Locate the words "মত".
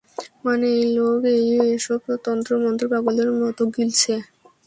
3.39-3.59